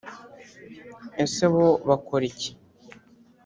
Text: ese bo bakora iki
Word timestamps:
ese 1.23 1.43
bo 1.53 1.67
bakora 1.87 2.23
iki 2.31 2.51